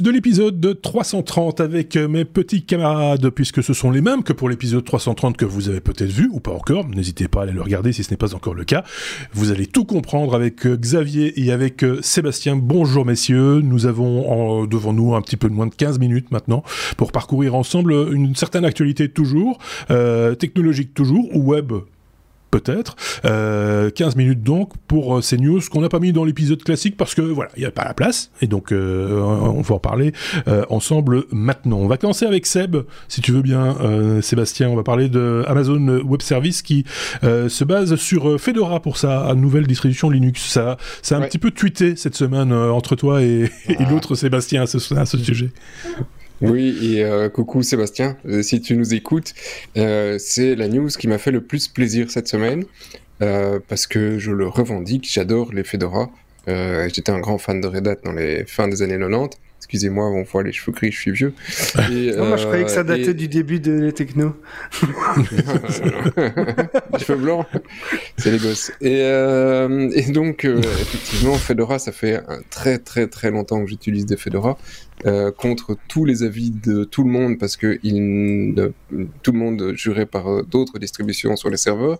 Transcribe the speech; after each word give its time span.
De 0.00 0.10
l'épisode 0.10 0.80
330 0.80 1.60
avec 1.60 1.96
mes 1.96 2.24
petits 2.24 2.62
camarades, 2.62 3.28
puisque 3.28 3.62
ce 3.62 3.74
sont 3.74 3.90
les 3.90 4.00
mêmes 4.00 4.22
que 4.22 4.32
pour 4.32 4.48
l'épisode 4.48 4.82
330 4.82 5.36
que 5.36 5.44
vous 5.44 5.68
avez 5.68 5.80
peut-être 5.80 6.10
vu, 6.10 6.30
ou 6.32 6.40
pas 6.40 6.52
encore, 6.52 6.88
n'hésitez 6.88 7.28
pas 7.28 7.40
à 7.40 7.42
aller 7.42 7.52
le 7.52 7.60
regarder 7.60 7.92
si 7.92 8.02
ce 8.02 8.10
n'est 8.10 8.16
pas 8.16 8.34
encore 8.34 8.54
le 8.54 8.64
cas. 8.64 8.82
Vous 9.34 9.52
allez 9.52 9.66
tout 9.66 9.84
comprendre 9.84 10.34
avec 10.34 10.66
Xavier 10.66 11.38
et 11.44 11.52
avec 11.52 11.84
Sébastien. 12.00 12.56
Bonjour 12.56 13.04
messieurs, 13.04 13.60
nous 13.60 13.84
avons 13.84 14.64
devant 14.64 14.94
nous 14.94 15.14
un 15.14 15.20
petit 15.20 15.36
peu 15.36 15.48
moins 15.48 15.66
de 15.66 15.74
15 15.74 15.98
minutes 15.98 16.30
maintenant 16.30 16.64
pour 16.96 17.12
parcourir 17.12 17.54
ensemble 17.54 17.92
une 18.12 18.34
certaine 18.34 18.64
actualité 18.64 19.10
toujours, 19.10 19.58
euh, 19.90 20.34
technologique 20.34 20.94
toujours, 20.94 21.28
ou 21.36 21.40
web 21.40 21.72
peut-être. 22.60 22.96
15 23.22 23.24
euh, 23.24 23.90
minutes 24.16 24.42
donc 24.42 24.72
pour 24.86 25.18
euh, 25.18 25.22
ces 25.22 25.36
news 25.36 25.60
qu'on 25.70 25.80
n'a 25.80 25.88
pas 25.88 25.98
mis 25.98 26.12
dans 26.12 26.24
l'épisode 26.24 26.62
classique 26.62 26.96
parce 26.96 27.14
que 27.14 27.22
voilà, 27.22 27.50
il 27.56 27.60
n'y 27.60 27.66
a 27.66 27.70
pas 27.70 27.84
la 27.84 27.94
place. 27.94 28.30
Et 28.40 28.46
donc 28.46 28.72
euh, 28.72 29.20
on 29.20 29.60
va 29.60 29.74
en 29.74 29.78
parler 29.78 30.12
ensemble 30.68 31.24
maintenant. 31.32 31.78
On 31.78 31.86
va 31.86 31.96
commencer 31.96 32.26
avec 32.26 32.46
Seb, 32.46 32.76
si 33.08 33.20
tu 33.20 33.32
veux 33.32 33.42
bien, 33.42 33.76
Sébastien. 34.22 34.68
On 34.68 34.76
va 34.76 34.82
parler 34.82 35.08
de 35.08 35.44
Amazon 35.46 36.00
Web 36.00 36.22
Service 36.22 36.62
qui 36.62 36.84
se 37.22 37.64
base 37.64 37.94
sur 37.96 38.40
Fedora 38.40 38.80
pour 38.80 38.96
sa 38.96 39.34
nouvelle 39.34 39.66
distribution 39.66 40.10
Linux. 40.10 40.42
Ça, 40.42 40.76
ça 41.02 41.16
a 41.16 41.18
un 41.20 41.22
petit 41.22 41.38
peu 41.38 41.50
tweeté 41.50 41.96
cette 41.96 42.14
semaine 42.14 42.52
entre 42.52 42.96
toi 42.96 43.22
et, 43.22 43.50
ah. 43.68 43.90
l'autre 43.90 44.14
Sébastien 44.14 44.62
à 44.62 44.66
ce, 44.66 44.94
à 44.94 45.06
ce 45.06 45.18
sujet. 45.18 45.50
Oui, 46.40 46.94
et 46.94 47.04
euh, 47.04 47.28
coucou 47.28 47.62
Sébastien, 47.62 48.16
euh, 48.26 48.42
si 48.42 48.60
tu 48.60 48.76
nous 48.76 48.94
écoutes, 48.94 49.34
euh, 49.76 50.16
c'est 50.18 50.54
la 50.54 50.68
news 50.68 50.88
qui 50.88 51.06
m'a 51.06 51.18
fait 51.18 51.30
le 51.30 51.42
plus 51.42 51.68
plaisir 51.68 52.10
cette 52.10 52.28
semaine, 52.28 52.64
parce 53.68 53.86
que 53.86 54.18
je 54.18 54.32
le 54.32 54.48
revendique, 54.48 55.06
j'adore 55.10 55.52
les 55.52 55.64
Fedora. 55.64 56.08
J'étais 56.46 57.12
un 57.12 57.20
grand 57.20 57.36
fan 57.36 57.60
de 57.60 57.66
Red 57.66 57.86
Hat 57.86 57.96
dans 58.02 58.12
les 58.12 58.44
fins 58.46 58.66
des 58.66 58.80
années 58.80 58.98
90. 58.98 59.36
Excusez-moi, 59.58 60.06
on 60.06 60.22
voit 60.22 60.42
les 60.42 60.52
cheveux 60.52 60.72
gris, 60.72 60.90
je 60.90 60.98
suis 60.98 61.10
vieux. 61.10 61.34
Et, 61.92 62.16
moi, 62.16 62.38
je 62.38 62.46
croyais 62.46 62.64
que 62.64 62.70
ça 62.70 62.82
datait 62.82 63.12
du 63.12 63.28
début 63.28 63.60
de 63.60 63.72
les 63.72 63.92
techno. 63.92 64.34
les 65.30 66.98
cheveux 66.98 67.18
blancs, 67.18 67.46
c'est 68.16 68.30
les 68.30 68.38
gosses. 68.38 68.72
Et, 68.80 69.00
et 69.00 70.12
donc, 70.12 70.46
effectivement, 70.46 71.34
Fedora, 71.34 71.78
ça 71.78 71.92
fait 71.92 72.16
un 72.26 72.40
très 72.48 72.78
très 72.78 73.06
très 73.06 73.30
longtemps 73.30 73.62
que 73.62 73.68
j'utilise 73.68 74.06
des 74.06 74.16
Fedora. 74.16 74.56
Euh, 75.06 75.32
contre 75.32 75.78
tous 75.88 76.04
les 76.04 76.22
avis 76.22 76.50
de 76.50 76.84
tout 76.84 77.02
le 77.02 77.10
monde 77.10 77.38
parce 77.38 77.56
que 77.56 77.76
tout 79.22 79.32
le 79.32 79.38
monde 79.38 79.72
jurait 79.74 80.04
par 80.04 80.28
euh, 80.28 80.42
d'autres 80.42 80.78
distributions 80.78 81.36
sur 81.36 81.48
les 81.48 81.56
serveurs. 81.56 81.98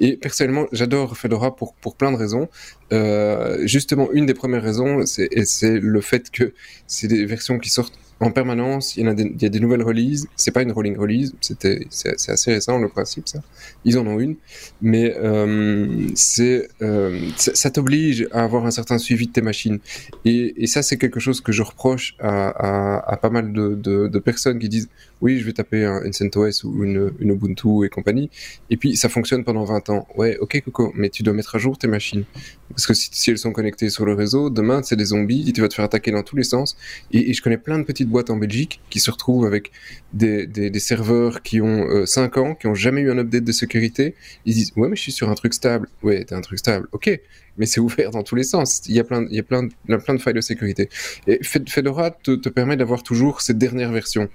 Et 0.00 0.16
personnellement, 0.18 0.66
j'adore 0.70 1.16
Fedora 1.16 1.56
pour, 1.56 1.72
pour 1.74 1.96
plein 1.96 2.12
de 2.12 2.16
raisons. 2.16 2.48
Euh, 2.92 3.66
justement, 3.66 4.10
une 4.12 4.26
des 4.26 4.34
premières 4.34 4.62
raisons, 4.62 5.06
c'est 5.06 5.78
le 5.78 6.00
fait 6.02 6.30
que 6.30 6.52
c'est 6.86 7.08
des 7.08 7.24
versions 7.24 7.58
qui 7.58 7.70
sortent 7.70 7.98
en 8.22 8.30
permanence. 8.30 8.96
Il 8.96 9.04
y, 9.04 9.08
a 9.46 9.48
des, 9.48 9.60
nouvelles 9.60 9.82
releases. 9.82 10.26
C'est 10.36 10.52
pas 10.52 10.62
une 10.62 10.72
rolling 10.72 10.96
release. 10.96 11.34
C'était, 11.40 11.86
c'est 11.90 12.30
assez 12.30 12.52
récent 12.52 12.78
le 12.78 12.88
principe, 12.88 13.28
ça. 13.28 13.40
Ils 13.84 13.98
en 13.98 14.06
ont 14.06 14.20
une, 14.20 14.36
mais 14.80 15.14
euh, 15.16 16.06
c'est, 16.14 16.68
euh, 16.82 17.20
ça 17.36 17.70
t'oblige 17.70 18.28
à 18.32 18.44
avoir 18.44 18.64
un 18.64 18.70
certain 18.70 18.98
suivi 18.98 19.26
de 19.26 19.32
tes 19.32 19.42
machines. 19.42 19.80
Et, 20.24 20.66
ça, 20.66 20.82
c'est 20.82 20.96
quelque 20.96 21.20
chose 21.20 21.40
que 21.40 21.52
je 21.52 21.62
reproche 21.62 22.14
à, 22.20 23.18
pas 23.20 23.30
mal 23.30 23.52
de, 23.52 24.18
personnes 24.18 24.58
qui 24.58 24.68
disent 24.68 24.88
oui, 25.20 25.38
je 25.38 25.44
vais 25.44 25.52
taper 25.52 25.84
un, 25.84 26.02
une 26.02 26.12
CentOS 26.12 26.64
ou 26.64 26.84
une, 26.84 27.12
une, 27.20 27.30
Ubuntu 27.32 27.84
et 27.84 27.88
compagnie, 27.88 28.28
et 28.70 28.76
puis 28.76 28.96
ça 28.96 29.08
fonctionne 29.08 29.44
pendant 29.44 29.64
20 29.64 29.90
ans. 29.90 30.06
Ouais, 30.16 30.36
ok, 30.38 30.62
Coco, 30.64 30.92
mais 30.94 31.10
tu 31.10 31.22
dois 31.22 31.32
mettre 31.32 31.54
à 31.54 31.58
jour 31.58 31.78
tes 31.78 31.88
machines. 31.88 32.24
Parce 32.72 32.86
que 32.86 32.94
si, 32.94 33.30
elles 33.30 33.38
sont 33.38 33.52
connectées 33.52 33.90
sur 33.90 34.04
le 34.04 34.14
réseau, 34.14 34.50
demain, 34.50 34.82
c'est 34.82 34.96
des 34.96 35.06
zombies, 35.06 35.52
tu 35.52 35.60
vas 35.60 35.68
te 35.68 35.74
faire 35.74 35.84
attaquer 35.84 36.10
dans 36.10 36.22
tous 36.22 36.36
les 36.36 36.44
sens. 36.44 36.76
Et, 37.12 37.32
je 37.32 37.42
connais 37.42 37.58
plein 37.58 37.78
de 37.78 37.84
petites 37.84 38.08
boîtes 38.08 38.30
en 38.30 38.36
Belgique 38.36 38.80
qui 38.90 39.00
se 39.00 39.10
retrouvent 39.10 39.46
avec 39.46 39.70
des, 40.12 40.70
serveurs 40.78 41.42
qui 41.42 41.60
ont 41.60 41.88
euh, 41.88 42.06
5 42.06 42.36
ans, 42.38 42.54
qui 42.54 42.66
ont 42.66 42.74
jamais 42.74 43.02
eu 43.02 43.10
un 43.10 43.18
update 43.18 43.44
de 43.44 43.52
sécurité. 43.52 44.14
Ils 44.44 44.54
disent, 44.54 44.72
ouais, 44.76 44.88
mais 44.88 44.96
je 44.96 45.02
suis 45.02 45.12
sur 45.12 45.30
un 45.30 45.34
truc 45.34 45.54
stable. 45.54 45.88
Ouais, 46.02 46.24
t'as 46.24 46.36
un 46.36 46.40
truc 46.40 46.58
stable. 46.58 46.88
Ok, 46.92 47.20
mais 47.58 47.66
c'est 47.66 47.80
ouvert 47.80 48.10
dans 48.10 48.22
tous 48.22 48.34
les 48.34 48.44
sens. 48.44 48.82
Il 48.86 48.94
y 48.94 49.00
a 49.00 49.04
plein, 49.04 49.22
de 49.22 50.18
failles 50.18 50.34
de 50.34 50.40
sécurité. 50.40 50.88
Et 51.26 51.40
Fedora 51.42 52.10
te, 52.10 52.48
permet 52.48 52.76
d'avoir 52.76 53.02
toujours 53.02 53.40
cette 53.40 53.58
dernière 53.58 53.92
version. 53.92 54.28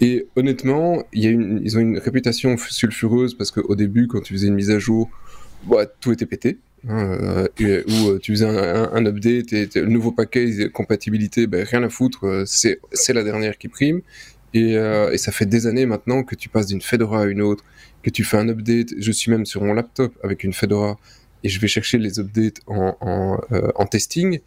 Et 0.00 0.26
honnêtement, 0.36 1.04
ils 1.12 1.76
ont 1.76 1.80
une 1.80 1.98
réputation 1.98 2.56
sulfureuse 2.56 3.34
parce 3.34 3.50
qu'au 3.50 3.74
début, 3.74 4.06
quand 4.06 4.20
tu 4.20 4.34
faisais 4.34 4.48
une 4.48 4.54
mise 4.54 4.70
à 4.70 4.78
jour, 4.78 5.10
bah, 5.64 5.86
tout 5.86 6.12
était 6.12 6.26
pété. 6.26 6.58
Hein, 6.88 7.48
euh, 7.60 7.82
ou 7.88 8.08
euh, 8.08 8.18
tu 8.18 8.32
faisais 8.32 8.46
un, 8.46 9.06
update 9.06 9.52
et 9.52 9.68
le 9.74 9.86
nouveau 9.86 10.12
paquet, 10.12 10.70
compatibilité, 10.72 11.46
ben, 11.46 11.64
rien 11.64 11.82
à 11.82 11.88
foutre, 11.88 12.24
euh, 12.24 12.44
c'est 12.46 13.12
la 13.12 13.24
dernière 13.24 13.58
qui 13.58 13.68
prime. 13.68 14.02
Et, 14.54 14.76
euh, 14.76 15.16
ça 15.16 15.32
fait 15.32 15.46
des 15.46 15.66
années 15.66 15.86
maintenant 15.86 16.22
que 16.22 16.34
tu 16.34 16.48
passes 16.48 16.66
d'une 16.66 16.80
Fedora 16.80 17.22
à 17.22 17.26
une 17.26 17.42
autre, 17.42 17.64
que 18.02 18.10
tu 18.10 18.24
fais 18.24 18.38
un 18.38 18.48
update. 18.48 18.94
Je 18.98 19.12
suis 19.12 19.30
même 19.30 19.46
sur 19.46 19.62
mon 19.62 19.74
laptop 19.74 20.14
avec 20.22 20.44
une 20.44 20.52
Fedora 20.52 20.98
et 21.44 21.48
je 21.48 21.60
vais 21.60 21.68
chercher 21.68 21.98
les 21.98 22.18
updates 22.18 22.60
euh, 22.68 23.72
en 23.74 23.86
testing. 23.86 24.40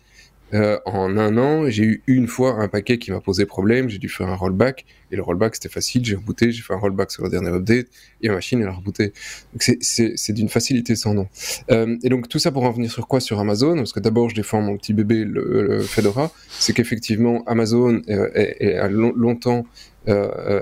Euh, 0.54 0.80
en 0.86 1.18
un 1.18 1.38
an, 1.38 1.70
j'ai 1.70 1.84
eu 1.84 2.04
une 2.08 2.28
fois 2.28 2.62
un 2.62 2.68
paquet 2.68 2.98
qui 2.98 3.12
m'a 3.12 3.22
posé 3.22 3.46
problème, 3.46 3.90
j'ai 3.90 3.98
dû 3.98 4.10
faire 4.10 4.28
un 4.30 4.36
rollback, 4.36 4.86
et 5.12 5.16
le 5.16 5.22
rollback 5.22 5.56
c'était 5.56 5.70
facile, 5.70 6.04
j'ai 6.04 6.16
rebooté, 6.16 6.52
j'ai 6.52 6.62
fait 6.62 6.74
un 6.74 6.78
rollback 6.78 7.12
sur 7.12 7.24
le 7.24 7.30
dernier 7.30 7.50
update, 7.50 7.88
et 8.22 8.28
ma 8.28 8.36
machine 8.36 8.62
elle 8.62 8.68
a 8.68 8.72
rebooté. 8.72 9.14
C'est 9.60 10.34
d'une 10.34 10.50
facilité 10.50 10.96
sans 10.96 11.14
nom. 11.14 11.28
Euh, 11.72 11.98
et 12.04 12.10
donc 12.10 12.28
tout 12.28 12.40
ça 12.40 12.52
pour 12.52 12.64
en 12.64 12.72
venir 12.72 12.92
sur 12.92 13.08
quoi? 13.08 13.20
Sur 13.20 13.40
Amazon, 13.40 13.76
parce 13.76 13.94
que 13.94 14.00
d'abord 14.00 14.30
je 14.30 14.36
défends 14.36 14.62
mon 14.62 14.78
petit 14.78 14.94
bébé, 14.94 15.24
le, 15.24 15.82
Fedora, 15.82 16.32
c'est 16.50 16.74
qu'effectivement 16.74 17.44
Amazon 17.46 18.02
euh, 18.10 18.82
a 18.82 18.88
longtemps 18.90 19.66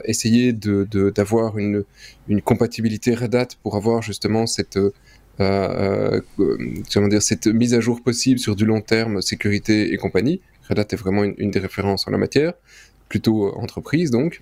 essayé 0.04 0.52
d'avoir 0.52 1.58
une, 1.58 1.86
une 2.28 2.42
compatibilité 2.42 3.16
Red 3.16 3.36
Hat 3.36 3.48
pour 3.64 3.78
avoir 3.78 4.02
justement 4.02 4.46
cette 4.46 4.78
euh, 5.40 6.22
comment 6.94 7.08
dire, 7.08 7.22
cette 7.22 7.48
mise 7.48 7.74
à 7.74 7.80
jour 7.80 8.02
possible 8.02 8.40
sur 8.40 8.56
du 8.56 8.66
long 8.66 8.82
terme, 8.82 9.22
sécurité 9.22 9.94
et 9.94 9.98
compagnie. 9.98 10.42
Red 10.70 10.80
Hat 10.80 10.88
est 10.92 10.96
vraiment 10.96 11.24
une, 11.24 11.52
des 11.52 11.60
références 11.60 12.08
en 12.08 12.12
la 12.12 12.18
matière, 12.18 12.54
plutôt 13.08 13.56
entreprise 13.56 14.12
donc. 14.12 14.42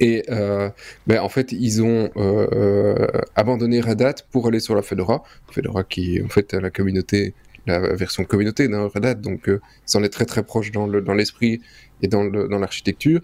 Et 0.00 0.24
euh, 0.28 0.68
ben 1.06 1.20
en 1.20 1.28
fait, 1.28 1.52
ils 1.52 1.82
ont 1.82 2.10
euh, 2.16 3.06
abandonné 3.34 3.80
Red 3.80 4.02
Hat 4.02 4.14
pour 4.30 4.46
aller 4.46 4.60
sur 4.60 4.74
la 4.74 4.82
Fedora. 4.82 5.22
Fedora 5.50 5.84
qui 5.84 6.20
en 6.22 6.28
fait 6.28 6.52
la 6.52 6.70
communauté, 6.70 7.34
la 7.66 7.94
version 7.94 8.24
communauté 8.24 8.68
d'un 8.68 8.86
Red 8.88 9.06
Hat, 9.06 9.14
donc 9.14 9.48
euh, 9.48 9.60
ça 9.86 9.98
en 9.98 10.04
est 10.04 10.10
très 10.10 10.26
très 10.26 10.42
proche 10.42 10.72
dans 10.72 10.86
l'esprit 10.86 11.60
dans 12.02 12.24
et 12.26 12.48
dans 12.48 12.58
l'architecture. 12.58 13.20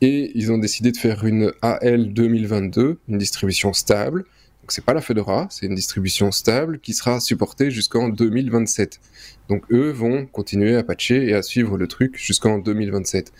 Et 0.00 0.32
ils 0.34 0.50
ont 0.50 0.58
décidé 0.58 0.92
de 0.92 0.96
faire 0.96 1.24
une 1.24 1.52
AL 1.62 2.12
2022, 2.12 2.98
une 3.08 3.18
distribution 3.18 3.72
stable, 3.72 4.24
c'est 4.72 4.84
pas 4.84 4.94
la 4.94 5.00
Fedora, 5.00 5.46
c'est 5.50 5.66
une 5.66 5.74
distribution 5.74 6.30
stable 6.32 6.78
qui 6.80 6.92
sera 6.92 7.20
supportée 7.20 7.70
jusqu'en 7.70 8.08
2027. 8.08 9.00
Donc 9.48 9.64
eux 9.72 9.90
vont 9.90 10.26
continuer 10.26 10.76
à 10.76 10.82
patcher 10.82 11.28
et 11.28 11.34
à 11.34 11.42
suivre 11.42 11.76
le 11.76 11.86
truc 11.86 12.16
jusqu'en 12.16 12.58
2027. 12.58 13.32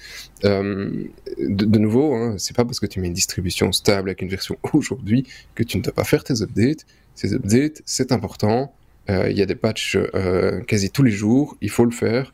Euh, 0.45 1.05
de, 1.39 1.79
nouveau, 1.79 2.15
hein, 2.15 2.35
c'est 2.39 2.57
pas 2.57 2.65
parce 2.65 2.81
que 2.81 2.87
tu 2.87 3.01
mets 3.01 3.07
une 3.07 3.15
distribution 3.15 3.73
stable 3.73 4.11
avec 4.11 4.23
une 4.23 4.29
version 4.29 4.57
aujourd'hui 4.73 5.27
que 5.55 5.63
tu 5.63 5.79
ne 5.79 5.83
dois 5.83 5.93
pas 5.93 6.05
faire 6.05 6.25
tes 6.25 6.43
updates. 6.43 6.87
Ces 7.15 7.35
updates, 7.35 7.83
c'est 7.85 8.13
important. 8.13 8.75
Euh, 9.09 9.31
il 9.31 9.37
y 9.37 9.43
a 9.43 9.47
des 9.47 9.55
patchs 9.55 9.97
euh, 9.97 10.61
quasi 10.63 10.91
tous 10.91 11.03
les 11.03 11.11
jours, 11.11 11.57
il 11.61 11.71
faut 11.71 11.85
le 11.85 11.91
faire. 11.91 12.33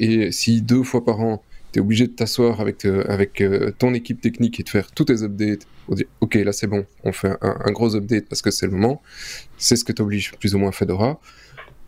Et 0.00 0.32
si 0.32 0.60
deux 0.60 0.82
fois 0.82 1.04
par 1.04 1.20
an, 1.20 1.40
tu 1.72 1.78
es 1.78 1.82
obligé 1.82 2.06
de 2.06 2.12
t'asseoir 2.12 2.60
avec, 2.60 2.84
euh, 2.84 3.04
avec 3.08 3.40
euh, 3.40 3.72
ton 3.78 3.94
équipe 3.94 4.20
technique 4.20 4.60
et 4.60 4.62
de 4.62 4.68
faire 4.68 4.92
tous 4.92 5.06
tes 5.06 5.22
updates 5.22 5.66
pour 5.86 5.96
dire 5.96 6.06
ok 6.20 6.34
là 6.34 6.52
c'est 6.52 6.66
bon, 6.66 6.86
on 7.04 7.12
fait 7.12 7.30
un, 7.40 7.56
un, 7.64 7.72
gros 7.72 7.96
update 7.96 8.28
parce 8.28 8.42
que 8.42 8.50
c'est 8.50 8.66
le 8.66 8.72
moment. 8.72 9.02
C'est 9.58 9.76
ce 9.76 9.84
que 9.84 9.92
t'oblige 9.92 10.32
plus 10.38 10.54
ou 10.54 10.58
moins 10.58 10.72
Fedora. 10.72 11.20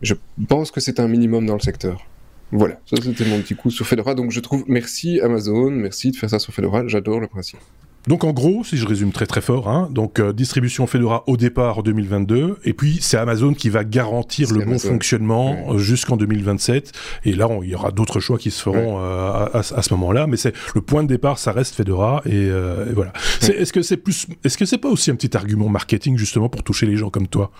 Je 0.01 0.15
pense 0.47 0.71
que 0.71 0.81
c'est 0.81 0.99
un 0.99 1.07
minimum 1.07 1.45
dans 1.45 1.53
le 1.53 1.59
secteur. 1.59 2.05
Voilà, 2.51 2.79
ça 2.85 2.97
c'était 3.01 3.25
mon 3.25 3.41
petit 3.41 3.55
coup 3.55 3.71
sur 3.71 3.87
Fedora. 3.87 4.15
Donc 4.15 4.31
je 4.31 4.39
trouve 4.39 4.63
merci 4.67 5.19
Amazon, 5.19 5.71
merci 5.71 6.11
de 6.11 6.15
faire 6.15 6.29
ça 6.29 6.39
sur 6.39 6.53
Fedora. 6.53 6.87
J'adore 6.87 7.19
le 7.19 7.27
principe. 7.27 7.59
Donc 8.07 8.23
en 8.23 8.33
gros, 8.33 8.63
si 8.63 8.77
je 8.77 8.85
résume 8.85 9.11
très 9.11 9.25
très 9.25 9.41
fort, 9.41 9.67
hein, 9.69 9.89
donc 9.91 10.19
euh, 10.19 10.31
distribution 10.31 10.85
Fedora 10.87 11.23
au 11.27 11.37
départ 11.37 11.79
en 11.79 11.81
2022, 11.81 12.59
et 12.63 12.73
puis 12.73 12.99
c'est 13.01 13.17
Amazon 13.17 13.53
qui 13.53 13.69
va 13.69 13.83
garantir 13.83 14.53
le 14.53 14.61
Amazon. 14.61 14.89
bon 14.89 14.93
fonctionnement 14.93 15.71
ouais. 15.71 15.79
jusqu'en 15.79 16.15
2027. 16.17 16.91
Et 17.25 17.33
là, 17.33 17.47
on, 17.47 17.63
il 17.63 17.69
y 17.69 17.75
aura 17.75 17.91
d'autres 17.91 18.19
choix 18.19 18.37
qui 18.37 18.51
se 18.51 18.61
feront 18.61 18.99
euh, 18.99 19.31
à, 19.31 19.49
à, 19.53 19.59
à, 19.59 19.81
ce 19.81 19.93
moment-là, 19.93 20.27
mais 20.27 20.37
c'est 20.37 20.53
le 20.75 20.81
point 20.81 21.03
de 21.03 21.07
départ, 21.07 21.39
ça 21.39 21.51
reste 21.51 21.75
Fedora, 21.75 22.21
et, 22.25 22.31
euh, 22.33 22.89
et 22.89 22.93
voilà. 22.93 23.13
Est-ce 23.41 23.73
que 23.73 23.81
c'est 23.81 23.97
plus, 23.97 24.27
est-ce 24.43 24.57
que 24.57 24.65
c'est 24.65 24.77
pas 24.77 24.89
aussi 24.89 25.09
un 25.09 25.15
petit 25.15 25.35
argument 25.35 25.69
marketing 25.69 26.17
justement 26.17 26.49
pour 26.49 26.63
toucher 26.63 26.85
les 26.85 26.97
gens 26.97 27.09
comme 27.09 27.27
toi? 27.27 27.51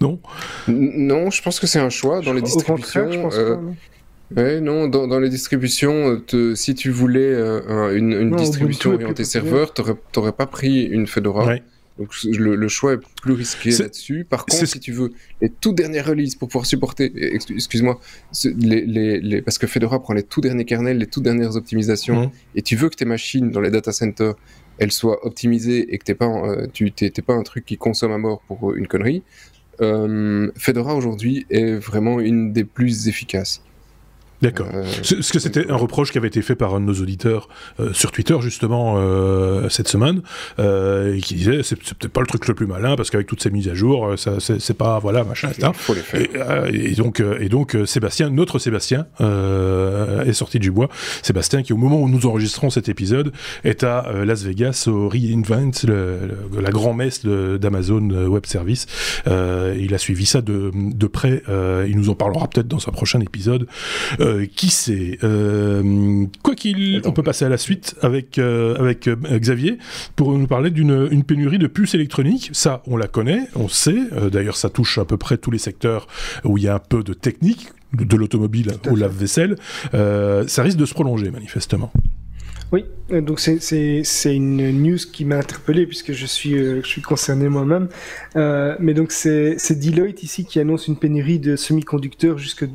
Non? 0.00 0.20
Non, 0.66 1.30
je 1.30 1.42
pense 1.42 1.60
que 1.60 1.66
c'est 1.66 1.78
un 1.78 1.90
choix 1.90 2.20
dans 2.20 2.32
les 2.32 2.42
distributions. 2.42 2.74
Au 2.74 2.76
contraire, 2.78 3.12
je 3.12 3.18
pense 3.20 3.36
euh... 3.36 3.56
Ouais, 4.36 4.60
non, 4.60 4.88
dans, 4.88 5.06
dans 5.06 5.20
les 5.20 5.30
distributions, 5.30 6.20
te, 6.20 6.54
si 6.54 6.74
tu 6.74 6.90
voulais 6.90 7.32
euh, 7.32 7.96
une, 7.96 8.12
une 8.12 8.30
non, 8.30 8.36
distribution 8.36 8.92
orientée 8.92 9.24
serveur, 9.24 9.72
t'aurais, 9.72 9.94
t'aurais 10.12 10.32
pas 10.32 10.46
pris 10.46 10.84
une 10.84 11.06
Fedora. 11.06 11.46
Ouais. 11.46 11.62
Donc 11.98 12.10
le, 12.24 12.68
choix 12.68 12.92
est 12.92 13.00
plus 13.20 13.32
risqué 13.32 13.70
là-dessus. 13.70 14.24
Par 14.28 14.46
contre, 14.46 14.66
si 14.66 14.78
tu 14.78 14.92
veux 14.92 15.12
les 15.40 15.48
toutes 15.48 15.74
dernières 15.74 16.06
releases 16.06 16.36
pour 16.36 16.48
pouvoir 16.48 16.64
supporter, 16.64 17.12
excuse-moi, 17.34 17.98
les, 18.44 19.20
les, 19.20 19.42
parce 19.42 19.58
que 19.58 19.66
Fedora 19.66 20.00
prend 20.00 20.14
les 20.14 20.22
tout 20.22 20.40
derniers 20.40 20.64
kernels, 20.64 20.98
les 20.98 21.06
toutes 21.06 21.24
dernières 21.24 21.56
optimisations, 21.56 22.26
mmh. 22.26 22.30
et 22.54 22.62
tu 22.62 22.76
veux 22.76 22.88
que 22.88 22.94
tes 22.94 23.04
machines 23.04 23.50
dans 23.50 23.60
les 23.60 23.70
data 23.70 23.90
centers 23.90 24.34
elles 24.78 24.92
soient 24.92 25.26
optimisées 25.26 25.92
et 25.92 25.98
que 25.98 26.04
t'es 26.04 26.14
pas, 26.14 26.26
euh, 26.26 26.66
tu 26.72 26.92
t'es 26.92 27.10
pas 27.10 27.34
un 27.34 27.42
truc 27.42 27.64
qui 27.66 27.76
consomme 27.76 28.12
à 28.12 28.18
mort 28.18 28.42
pour 28.46 28.74
une 28.74 28.86
connerie. 28.86 29.24
Euh, 29.80 30.50
Fedora 30.56 30.94
aujourd'hui 30.94 31.46
est 31.50 31.72
vraiment 31.72 32.20
une 32.20 32.52
des 32.52 32.64
plus 32.64 33.08
efficaces. 33.08 33.62
D'accord. 34.42 34.68
Euh, 34.72 34.84
ce 35.02 35.32
que 35.32 35.38
c'était 35.38 35.70
un 35.70 35.76
reproche 35.76 36.12
qui 36.12 36.18
avait 36.18 36.28
été 36.28 36.42
fait 36.42 36.54
par 36.54 36.74
un 36.74 36.80
de 36.80 36.84
nos 36.84 36.94
auditeurs 36.94 37.48
euh, 37.80 37.92
sur 37.92 38.12
Twitter 38.12 38.36
justement 38.40 38.94
euh, 38.96 39.68
cette 39.68 39.88
semaine, 39.88 40.22
euh, 40.58 41.16
et 41.16 41.20
qui 41.20 41.34
disait 41.34 41.62
c'est 41.62 41.76
peut-être 41.76 42.12
pas 42.12 42.20
le 42.20 42.26
truc 42.26 42.46
le 42.46 42.54
plus 42.54 42.66
malin 42.66 42.94
parce 42.96 43.10
qu'avec 43.10 43.26
toutes 43.26 43.42
ces 43.42 43.50
mises 43.50 43.68
à 43.68 43.74
jour, 43.74 44.14
ça 44.16 44.36
c'est 44.38 44.76
pas 44.76 44.98
voilà 44.98 45.24
machin 45.24 45.48
etc. 45.48 45.70
Faut 45.74 45.94
les 45.94 46.00
faire. 46.00 46.66
Et, 46.68 46.92
et, 46.92 46.94
donc 46.94 47.20
et 47.40 47.48
donc 47.48 47.76
Sébastien, 47.86 48.30
notre 48.30 48.58
Sébastien, 48.58 49.06
est 49.20 50.32
sorti 50.32 50.58
du 50.58 50.70
bois. 50.70 50.88
Sébastien 51.22 51.62
qui 51.62 51.72
au 51.72 51.76
moment 51.76 52.00
où 52.00 52.08
nous 52.08 52.26
enregistrons 52.26 52.70
cet 52.70 52.88
épisode 52.88 53.32
est 53.64 53.82
à 53.82 54.06
Las 54.24 54.42
Vegas 54.42 54.84
au 54.86 55.08
reInvent, 55.08 55.72
le, 55.86 56.18
la 56.60 56.70
grand 56.70 56.94
messe 56.94 57.24
d'Amazon 57.24 58.08
Web 58.26 58.46
Service. 58.46 58.86
il 59.26 59.94
a 59.94 59.98
suivi 59.98 60.26
ça 60.26 60.42
de, 60.42 60.70
de 60.74 61.06
près. 61.06 61.42
il 61.86 61.96
nous 61.96 62.10
en 62.10 62.14
parlera 62.14 62.48
peut-être 62.48 62.68
dans 62.68 62.88
un 62.88 62.92
prochain 62.92 63.20
épisode. 63.20 63.66
Euh, 64.28 64.46
qui 64.46 64.68
sait 64.68 65.18
euh, 65.24 66.26
Quoi 66.42 66.54
qu'il, 66.54 67.00
on 67.04 67.12
peut 67.12 67.22
passer 67.22 67.46
à 67.46 67.48
la 67.48 67.56
suite 67.56 67.96
avec, 68.02 68.38
euh, 68.38 68.76
avec 68.76 69.08
Xavier 69.08 69.78
pour 70.16 70.36
nous 70.36 70.46
parler 70.46 70.70
d'une 70.70 71.24
pénurie 71.24 71.58
de 71.58 71.66
puces 71.66 71.94
électroniques. 71.94 72.50
Ça, 72.52 72.82
on 72.86 72.96
la 72.96 73.08
connaît, 73.08 73.48
on 73.54 73.68
sait. 73.68 73.98
D'ailleurs, 74.30 74.56
ça 74.56 74.68
touche 74.68 74.98
à 74.98 75.04
peu 75.04 75.16
près 75.16 75.38
tous 75.38 75.50
les 75.50 75.58
secteurs 75.58 76.06
où 76.44 76.58
il 76.58 76.64
y 76.64 76.68
a 76.68 76.74
un 76.74 76.78
peu 76.78 77.02
de 77.02 77.14
technique, 77.14 77.68
de, 77.94 78.16
l'automobile 78.16 78.72
au 78.90 78.96
lave-vaisselle. 78.96 79.56
ça 79.92 80.62
risque 80.62 80.78
de 80.78 80.86
se 80.86 80.94
prolonger, 80.94 81.30
manifestement. 81.30 81.90
Oui, 82.70 82.84
donc 83.10 83.40
c'est 83.40 84.36
une 84.36 84.82
news 84.82 84.98
qui 85.10 85.24
m'a 85.24 85.36
interpellé 85.36 85.86
puisque 85.86 86.12
je 86.12 86.26
suis, 86.26 86.58
je 86.58 86.86
suis 86.86 87.00
concerné 87.00 87.48
moi-même. 87.48 87.88
mais 88.34 88.92
donc 88.92 89.10
c'est 89.12 89.78
Deloitte 89.78 90.22
ici 90.22 90.44
qui 90.44 90.60
annonce 90.60 90.86
une 90.86 90.98
pénurie 90.98 91.38
de 91.38 91.56
semi-conducteurs 91.56 92.36
jusque 92.36 92.66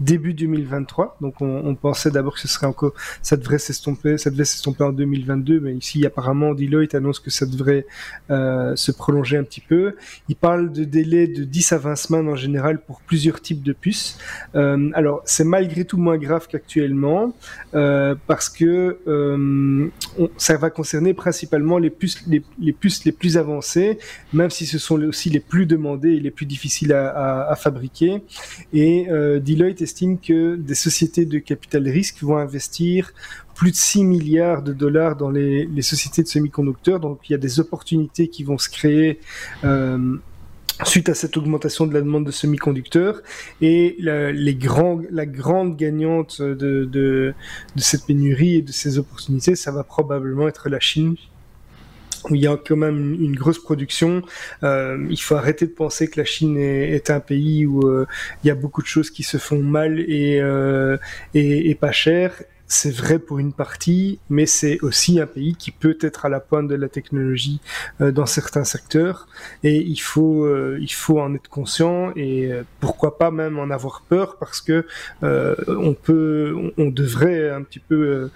début 0.00 0.34
2023. 0.34 1.18
Donc 1.20 1.40
on, 1.40 1.74
pensait 1.74 2.10
d'abord 2.10 2.34
que 2.34 2.40
ce 2.40 2.48
serait 2.48 2.66
encore, 2.66 2.92
ça 3.22 3.36
devrait 3.36 3.58
s'estomper, 3.58 4.18
ça 4.18 4.30
devait 4.30 4.44
s'estomper 4.44 4.84
en 4.84 4.92
2022, 4.92 5.60
mais 5.60 5.74
ici 5.74 6.04
apparemment 6.06 6.54
Deloitte 6.54 6.94
annonce 6.94 7.20
que 7.20 7.30
ça 7.30 7.46
devrait 7.46 7.86
euh, 8.30 8.74
se 8.76 8.92
prolonger 8.92 9.36
un 9.36 9.44
petit 9.44 9.60
peu. 9.60 9.96
Il 10.28 10.36
parle 10.36 10.72
de 10.72 10.84
délai 10.84 11.26
de 11.28 11.44
10 11.44 11.72
à 11.72 11.78
20 11.78 11.96
semaines 11.96 12.28
en 12.28 12.36
général 12.36 12.80
pour 12.80 13.00
plusieurs 13.00 13.40
types 13.40 13.62
de 13.62 13.72
puces. 13.72 14.18
Euh, 14.54 14.90
alors 14.94 15.22
c'est 15.24 15.44
malgré 15.44 15.84
tout 15.84 15.98
moins 15.98 16.18
grave 16.18 16.46
qu'actuellement 16.48 17.34
euh, 17.74 18.14
parce 18.26 18.48
que 18.48 18.98
ça 20.36 20.56
va 20.56 20.70
concerner 20.70 21.14
principalement 21.14 21.78
les 21.78 21.90
puces 21.90 22.24
les, 22.26 22.72
plus 23.12 23.36
avancées, 23.36 23.98
même 24.32 24.50
si 24.50 24.66
ce 24.66 24.78
sont 24.78 25.00
aussi 25.02 25.30
les 25.30 25.40
plus 25.40 25.66
demandées 25.66 26.12
et 26.12 26.20
les 26.20 26.30
plus 26.30 26.46
difficiles 26.46 26.92
à, 26.92 27.54
fabriquer. 27.56 28.22
Et 28.72 29.06
Deloitte 29.08 29.82
estime 29.82 30.18
que 30.18 30.56
des 30.56 30.74
sociétés 30.74 31.24
de 31.24 31.38
capital 31.38 31.88
risque 31.88 32.22
vont 32.22 32.36
investir 32.36 33.12
plus 33.58 33.72
de 33.72 33.76
6 33.76 34.04
milliards 34.04 34.62
de 34.62 34.72
dollars 34.72 35.16
dans 35.16 35.30
les, 35.30 35.68
sociétés 35.82 36.22
de 36.22 36.28
semi-conducteurs. 36.28 37.00
Donc 37.00 37.28
il 37.28 37.32
y 37.32 37.34
a 37.34 37.38
des 37.38 37.58
opportunités 37.58 38.28
qui 38.28 38.44
vont 38.44 38.56
se 38.56 38.68
créer. 38.68 39.18
Euh, 39.64 40.16
suite 40.84 41.08
à 41.08 41.14
cette 41.14 41.36
augmentation 41.36 41.86
de 41.86 41.94
la 41.94 42.00
demande 42.00 42.24
de 42.24 42.30
semi-conducteurs 42.30 43.22
et 43.60 43.96
la, 43.98 44.32
les 44.32 44.54
grands, 44.54 45.00
la 45.10 45.26
grande 45.26 45.76
gagnante 45.76 46.40
de, 46.40 46.84
de, 46.84 47.34
cette 47.76 48.06
pénurie 48.06 48.56
et 48.56 48.62
de 48.62 48.72
ces 48.72 48.98
opportunités, 48.98 49.56
ça 49.56 49.72
va 49.72 49.84
probablement 49.84 50.48
être 50.48 50.68
la 50.68 50.80
Chine 50.80 51.16
où 52.30 52.34
il 52.34 52.42
y 52.42 52.46
a 52.46 52.56
quand 52.56 52.76
même 52.76 53.14
une 53.14 53.36
grosse 53.36 53.60
production. 53.60 54.22
Euh, 54.62 55.06
il 55.08 55.20
faut 55.20 55.36
arrêter 55.36 55.66
de 55.66 55.72
penser 55.72 56.08
que 56.08 56.20
la 56.20 56.24
Chine 56.24 56.56
est, 56.58 57.10
un 57.10 57.20
pays 57.20 57.64
où 57.64 57.86
euh, 57.86 58.06
il 58.42 58.48
y 58.48 58.50
a 58.50 58.54
beaucoup 58.54 58.82
de 58.82 58.86
choses 58.86 59.10
qui 59.10 59.22
se 59.22 59.38
font 59.38 59.62
mal 59.62 60.00
et, 60.00 60.40
euh, 60.40 60.96
et, 61.34 61.70
et 61.70 61.74
pas 61.74 61.92
cher 61.92 62.42
c'est 62.68 62.94
vrai 62.94 63.18
pour 63.18 63.38
une 63.38 63.54
partie, 63.54 64.18
mais 64.28 64.44
c'est 64.44 64.78
aussi 64.82 65.18
un 65.18 65.26
pays 65.26 65.54
qui 65.56 65.70
peut 65.70 65.96
être 66.02 66.26
à 66.26 66.28
la 66.28 66.38
pointe 66.38 66.68
de 66.68 66.74
la 66.74 66.90
technologie 66.90 67.60
euh, 68.02 68.12
dans 68.12 68.26
certains 68.26 68.64
secteurs, 68.64 69.26
et 69.64 69.76
il 69.76 69.96
faut 69.96 70.44
euh, 70.44 70.76
il 70.78 70.92
faut 70.92 71.18
en 71.18 71.34
être 71.34 71.48
conscient 71.48 72.12
et 72.14 72.52
euh, 72.52 72.64
pourquoi 72.78 73.16
pas 73.16 73.30
même 73.30 73.58
en 73.58 73.70
avoir 73.70 74.02
peur 74.02 74.36
parce 74.36 74.60
que 74.60 74.84
on 75.22 75.94
peut 75.94 76.72
on, 76.76 76.90
devrait 76.90 77.50
un 77.50 77.62
petit 77.62 77.78
peu 77.78 78.30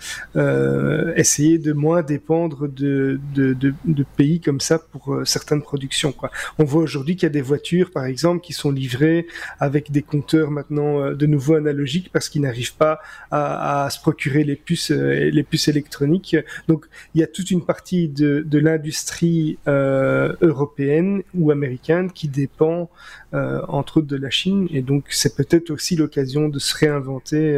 essayer 1.17 1.59
de 1.59 1.73
moins 1.73 2.03
dépendre 2.03 2.69
de, 2.69 3.21
de, 3.35 3.53
de, 3.53 3.75
de, 3.85 4.05
pays 4.17 4.41
comme 4.41 4.61
ça 4.61 4.79
pour 4.79 5.21
certaines 5.25 5.63
productions. 5.63 6.13
Quoi. 6.13 6.31
On 6.59 6.65
voit 6.65 6.83
aujourd'hui 6.83 7.17
qu'il 7.17 7.25
y 7.25 7.27
a 7.27 7.31
des 7.31 7.43
voitures 7.43 7.91
par 7.91 8.07
exemple 8.07 8.41
qui 8.41 8.53
sont 8.53 8.71
livrées 8.71 9.27
avec 9.61 9.91
des 9.91 10.03
compteurs 10.03 10.51
maintenant 10.51 11.13
de 11.13 11.27
nouveau 11.27 11.55
analogiques 11.55 12.11
parce 12.13 12.29
qu'ils 12.29 12.43
n'arrivent 12.43 12.77
pas 12.77 13.01
à, 13.31 13.85
à 13.85 13.91
se 13.91 14.01
procurer 14.01 14.22
les 14.31 14.57
puces, 14.57 14.91
euh, 14.91 15.31
les 15.31 15.43
puces 15.43 15.69
électroniques. 15.69 16.37
Donc 16.69 16.87
il 17.15 17.21
y 17.21 17.25
a 17.25 17.27
toute 17.27 17.51
une 17.51 17.65
partie 17.65 18.09
de, 18.09 18.45
l'industrie 18.53 19.59
euh, 19.67 20.35
européenne 20.41 21.23
ou 21.35 21.51
américaine 21.51 22.13
qui 22.13 22.29
dépend 22.29 22.91
euh, 23.35 23.61
entre 23.69 23.99
autres 23.99 24.07
de 24.07 24.17
la 24.17 24.31
Chine 24.31 24.69
et 24.71 24.83
donc 24.83 25.07
c'est 25.11 25.35
peut-être 25.35 25.71
aussi 25.71 25.97
l'occasion 25.97 26.49
de 26.49 26.59
se 26.59 26.77
réinventer 26.77 27.57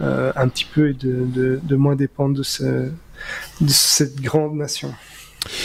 un 0.00 0.48
petit 0.48 0.64
peu 0.64 0.90
et 0.90 0.94
de, 0.94 1.76
moins 1.76 1.96
dépendre 1.96 2.36
de 2.36 2.42
cette 3.68 4.20
grande 4.20 4.56
nation. 4.56 4.92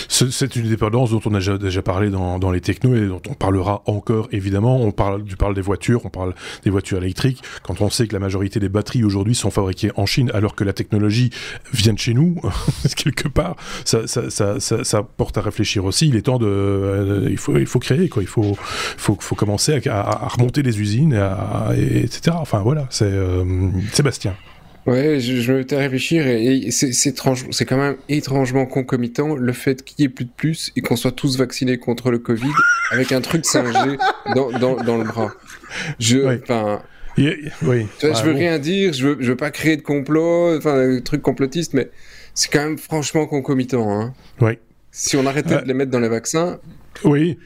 C'est 0.10 0.56
une 0.56 0.70
dépendance 0.70 1.12
dont 1.12 1.22
on 1.26 1.34
a 1.36 1.58
déjà, 1.58 1.82
parlé 1.82 2.10
dans, 2.10 2.52
les 2.52 2.62
technos 2.62 2.96
et 2.96 3.08
dont 3.08 3.22
on 3.30 3.34
parlera 3.34 3.84
encore 3.86 4.28
évidemment. 4.32 4.82
On 4.82 4.92
parle, 4.92 5.24
tu 5.24 5.36
parles 5.36 5.54
des 5.54 5.62
voitures, 5.62 6.06
on 6.06 6.10
parle 6.10 6.34
des 6.64 6.70
voitures 6.70 6.98
électriques. 6.98 7.44
Quand 7.64 7.82
on 7.82 7.90
sait 7.90 8.08
que 8.08 8.14
la 8.14 8.20
majorité 8.20 8.60
des 8.60 8.70
batteries 8.70 9.04
aujourd'hui 9.04 9.36
sont 9.36 9.52
fabriquées 9.52 9.92
en 9.96 10.06
Chine 10.06 10.32
alors 10.34 10.56
que 10.56 10.64
la 10.64 10.74
technologie 10.74 11.30
vient 11.74 11.94
de 11.94 12.00
chez 12.00 12.14
nous, 12.14 12.42
quelque 12.96 13.28
part, 13.28 13.56
ça, 13.86 15.04
porte 15.18 15.38
à 15.38 15.42
réfléchir 15.42 15.86
aussi. 15.86 16.08
Il 16.08 16.16
est 16.16 16.24
temps 16.24 16.40
de... 16.40 16.48
Euh, 16.48 17.28
il, 17.30 17.38
faut, 17.38 17.58
il 17.58 17.68
faut 17.68 17.80
créer, 17.80 18.10
quoi. 18.10 18.24
Il 18.24 18.28
faut, 18.28 18.58
faut, 18.60 19.18
faut 19.20 19.36
commencer 19.36 19.80
à, 19.88 20.28
remonter 20.28 20.64
les 20.64 20.80
usines, 20.80 21.14
et, 21.76 22.04
etc. 22.04 22.36
Enfin 22.40 22.60
voilà, 22.60 22.88
c'est 22.90 23.06
euh, 23.06 23.70
Sébastien. 23.94 24.36
Ouais, 24.88 25.20
je, 25.20 25.42
je 25.42 25.52
me 25.52 25.58
mettais 25.58 25.76
à 25.76 25.80
réfléchir 25.80 26.26
et, 26.26 26.72
c'est 26.72 26.94
c'est 26.94 27.66
quand 27.66 27.78
même 27.78 27.98
étrangement 28.08 28.66
concomitant 28.66 29.36
le 29.36 29.52
fait 29.52 29.84
qu'il 29.84 30.02
y 30.02 30.06
ait 30.06 30.10
plus 30.10 30.24
de 30.26 30.32
plus 30.36 30.72
et 30.78 30.82
qu'on 30.82 30.96
soit 30.96 31.12
tous 31.12 31.38
vaccinés 31.38 31.78
contre 31.78 32.10
le 32.10 32.20
Covid 32.20 32.54
avec 32.92 33.12
un 33.12 33.20
truc 33.20 33.44
5G 33.44 33.98
dans, 34.34 34.50
dans, 34.52 34.78
dans 34.78 34.98
le 34.98 35.04
bras. 35.04 35.34
Je, 36.00 36.42
enfin. 36.42 36.82
Oui. 37.18 37.88
je 38.02 38.24
veux 38.24 38.34
rien 38.34 38.60
dire, 38.60 38.94
je 38.94 39.08
veux, 39.08 39.18
je 39.20 39.30
veux 39.30 39.36
pas 39.36 39.50
créer 39.50 39.76
de 39.76 39.82
complot, 39.82 40.56
enfin, 40.56 41.00
truc 41.04 41.22
complotiste, 41.22 41.74
mais 41.74 41.90
c'est 42.34 42.52
quand 42.52 42.64
même 42.64 42.78
franchement 42.78 43.26
concomitant. 43.26 43.92
Hein. 43.92 44.14
Oui. 44.40 44.60
Si 44.92 45.18
on 45.18 45.26
arrêtait 45.26 45.56
euh, 45.56 45.62
de 45.62 45.68
les 45.68 45.74
mettre 45.74 45.92
dans 45.92 46.00
les 46.00 46.10
vaccins, 46.10 46.60
oui. 47.04 47.38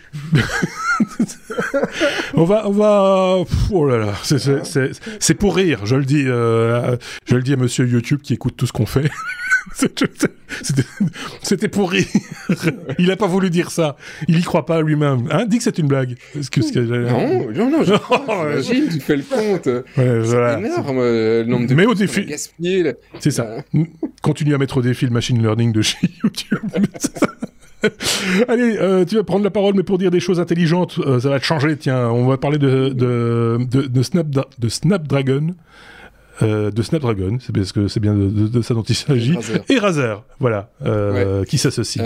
on 2.33 2.43
va, 2.43 2.67
on 2.67 2.71
va. 2.71 3.37
Oh 3.71 3.87
là 3.87 3.97
là, 3.97 4.13
c'est 5.19 5.33
pour 5.35 5.55
rire. 5.55 5.85
Je 5.85 5.95
le 5.95 6.05
dis, 6.05 6.23
euh, 6.27 6.95
je 7.25 7.35
le 7.35 7.43
dis 7.43 7.53
à 7.53 7.57
Monsieur 7.57 7.87
YouTube 7.87 8.21
qui 8.21 8.33
écoute 8.33 8.55
tout 8.57 8.67
ce 8.67 8.73
qu'on 8.73 8.85
fait. 8.85 9.09
C'était 11.43 11.67
pour 11.67 11.91
rire. 11.91 12.05
Il 12.99 13.07
n'a 13.07 13.15
pas 13.15 13.27
voulu 13.27 13.49
dire 13.49 13.71
ça. 13.71 13.95
Il 14.27 14.37
y 14.37 14.41
croit 14.41 14.65
pas 14.65 14.81
lui-même. 14.81 15.27
Hein 15.31 15.45
Dis 15.45 15.57
que 15.57 15.63
c'est 15.63 15.77
une 15.77 15.87
blague. 15.87 16.15
Que, 16.51 16.79
non, 17.51 17.69
non, 17.69 17.83
non. 17.83 17.83
J'imagine, 18.61 18.89
tu 18.89 18.99
fais 18.99 19.17
le 19.17 19.23
compte. 19.23 19.69
c'est 19.95 20.65
énorme 20.65 20.99
le 20.99 21.43
nombre 21.47 21.67
de. 21.67 21.73
Mais 21.75 21.85
au 21.85 21.93
défi. 21.93 22.33
C'est 23.19 23.31
ça. 23.31 23.57
Continue 24.21 24.55
à 24.55 24.57
mettre 24.57 24.77
au 24.77 24.81
défi 24.81 25.05
le 25.05 25.11
machine 25.11 25.41
learning 25.41 25.71
de 25.71 25.81
chez 25.81 25.97
YouTube. 26.23 26.59
Allez, 28.47 28.77
euh, 28.77 29.05
tu 29.05 29.15
vas 29.15 29.23
prendre 29.23 29.43
la 29.43 29.49
parole, 29.49 29.73
mais 29.75 29.83
pour 29.83 29.97
dire 29.97 30.11
des 30.11 30.19
choses 30.19 30.39
intelligentes, 30.39 30.99
euh, 30.99 31.19
ça 31.19 31.29
va 31.29 31.39
te 31.39 31.45
changer. 31.45 31.75
Tiens, 31.77 32.09
on 32.09 32.27
va 32.27 32.37
parler 32.37 32.57
de, 32.57 32.89
de, 32.89 33.59
de, 33.69 33.81
de, 33.83 34.03
Snap, 34.03 34.27
de 34.59 34.69
Snapdragon. 34.69 35.55
Euh, 36.41 36.71
de 36.71 36.81
Snapdragon, 36.81 37.37
c'est 37.39 37.53
parce 37.53 37.71
que 37.71 37.87
c'est 37.87 37.99
bien 37.99 38.15
de, 38.15 38.61
ça 38.61 38.73
dont 38.73 38.83
il 38.83 38.95
s'agit. 38.95 39.37
Et 39.69 39.77
Razer, 39.77 40.23
voilà, 40.39 40.69
qui 41.47 41.57
s'associe. 41.57 42.03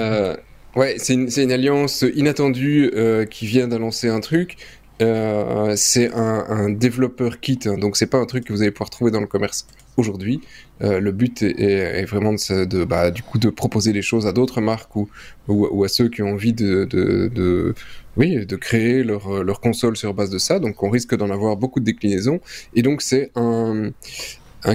ouais, 0.75 0.95
c'est 0.97 1.13
une, 1.13 1.29
une, 1.37 1.51
alliance 1.51 2.03
inattendue 2.15 2.91
qui 3.29 3.45
vient 3.45 3.67
d'annoncer 3.67 4.09
un 4.09 4.19
truc 4.19 4.57
euh, 5.01 5.73
c'est 5.75 6.13
un, 6.13 6.45
un, 6.47 6.69
développeur 6.69 7.39
kit, 7.41 7.59
hein, 7.65 7.77
donc 7.77 7.97
c'est 7.97 8.07
pas 8.07 8.17
un 8.17 8.25
truc 8.25 8.45
que 8.45 8.53
vous 8.53 8.61
allez 8.61 8.71
pouvoir 8.71 8.89
trouver 8.89 9.11
dans 9.11 9.19
le 9.19 9.27
commerce 9.27 9.67
aujourd'hui. 9.97 10.41
Euh, 10.81 10.99
le 10.99 11.11
but 11.11 11.43
est, 11.43 12.05
vraiment 12.05 12.33
de, 12.33 12.85
bah, 12.85 13.11
du 13.11 13.21
coup 13.21 13.37
de 13.37 13.49
proposer 13.49 13.91
les 13.93 14.01
choses 14.01 14.25
à 14.25 14.31
d'autres 14.31 14.61
marques 14.61 14.95
ou, 14.95 15.83
à 15.83 15.87
ceux 15.87 16.09
qui 16.09 16.21
ont 16.21 16.29
envie 16.29 16.53
de, 16.53 17.73
oui, 18.17 18.45
de 18.45 18.55
créer 18.55 19.03
leur, 19.03 19.59
console 19.61 19.97
sur 19.97 20.13
base 20.13 20.29
de 20.29 20.37
ça. 20.37 20.59
Donc 20.59 20.81
on 20.81 20.89
risque 20.89 21.15
d'en 21.15 21.29
avoir 21.29 21.57
beaucoup 21.57 21.79
de 21.79 21.85
déclinaisons. 21.85 22.39
Et 22.73 22.81
donc 22.81 23.01
c'est 23.01 23.31
un, 23.35 23.91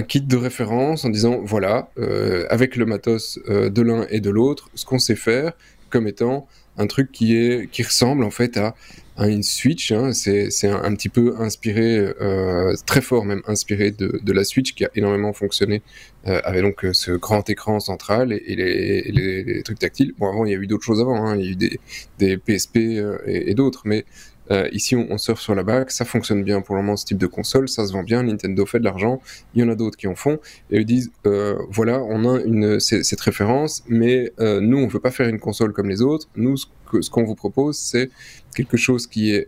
kit 0.07 0.21
de 0.21 0.37
référence 0.37 1.03
en 1.03 1.09
disant 1.09 1.41
voilà, 1.43 1.89
euh, 1.97 2.45
avec 2.49 2.75
le 2.75 2.85
matos 2.85 3.39
de 3.47 3.81
l'un 3.81 4.05
et 4.09 4.19
de 4.19 4.29
l'autre, 4.29 4.69
ce 4.75 4.85
qu'on 4.85 4.99
sait 4.99 5.15
faire 5.15 5.53
comme 5.91 6.07
étant 6.07 6.47
un 6.77 6.87
truc 6.87 7.11
qui 7.11 7.35
est 7.35 7.69
qui 7.69 7.83
ressemble 7.83 8.23
en 8.23 8.31
fait 8.31 8.57
à 8.57 9.27
une 9.27 9.43
Switch. 9.43 9.91
Hein, 9.91 10.13
c'est 10.13 10.67
un, 10.67 10.95
petit 10.95 11.09
peu 11.09 11.35
inspiré, 11.39 11.97
euh, 12.21 12.73
très 12.85 13.01
fort 13.01 13.25
même 13.25 13.41
inspiré 13.47 13.91
de, 13.91 14.31
la 14.31 14.43
Switch 14.43 14.73
qui 14.73 14.85
a 14.85 14.89
énormément 14.95 15.33
fonctionné 15.33 15.81
euh, 16.27 16.41
avec 16.43 16.63
donc 16.63 16.85
euh, 16.85 16.93
ce 16.93 17.11
grand 17.11 17.47
écran 17.49 17.79
central 17.79 18.33
et, 18.33 18.55
les, 18.55 19.61
trucs 19.63 19.79
tactiles. 19.79 20.13
Bon, 20.17 20.29
avant 20.29 20.45
il 20.45 20.51
y 20.51 20.55
a 20.55 20.57
eu 20.57 20.67
d'autres 20.67 20.83
choses 20.83 21.01
avant, 21.01 21.25
hein, 21.25 21.37
il 21.37 21.45
y 21.45 21.47
a 21.47 21.51
eu 21.51 21.77
des, 22.17 22.37
PSP 22.37 22.77
et, 22.77 23.51
et 23.51 23.53
d'autres, 23.53 23.83
mais 23.85 24.05
euh, 24.51 24.67
ici, 24.73 24.95
on, 24.95 25.07
on, 25.09 25.17
surfe 25.17 25.39
sur 25.39 25.55
la 25.55 25.63
bague, 25.63 25.89
ça 25.89 26.03
fonctionne 26.03 26.43
bien 26.43 26.61
pour 26.61 26.75
le 26.75 26.81
moment, 26.81 26.97
ce 26.97 27.05
type 27.05 27.17
de 27.17 27.27
console, 27.27 27.69
ça 27.69 27.87
se 27.87 27.93
vend 27.93 28.03
bien, 28.03 28.23
Nintendo 28.23 28.65
fait 28.65 28.79
de 28.79 28.83
l'argent, 28.83 29.21
il 29.55 29.61
y 29.61 29.63
en 29.63 29.69
a 29.69 29.75
d'autres 29.75 29.97
qui 29.97 30.07
en 30.07 30.15
font, 30.15 30.39
et 30.71 30.79
ils 30.79 30.85
disent, 30.85 31.11
euh, 31.25 31.55
voilà, 31.69 32.01
on 32.03 32.25
a 32.25 32.79
cette 32.79 33.21
référence, 33.21 33.83
mais 33.87 34.33
euh, 34.39 34.59
nous, 34.59 34.77
on 34.77 34.87
veut 34.87 34.99
pas 34.99 35.11
faire 35.11 35.29
une 35.29 35.39
console 35.39 35.71
comme 35.71 35.89
les 35.89 36.01
autres, 36.01 36.27
nous, 36.35 36.57
ce 36.57 37.09
qu'on 37.09 37.23
vous 37.23 37.35
propose, 37.35 37.77
c'est 37.77 38.09
quelque 38.53 38.75
chose 38.75 39.07
qui 39.07 39.33
est 39.33 39.47